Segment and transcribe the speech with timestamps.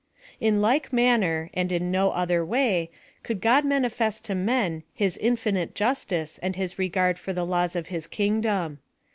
[0.39, 2.89] In like manner, and in no other way,
[3.21, 7.85] could God manifest to men his infinite justice and his regard for the laws of
[7.89, 8.79] his kingdom.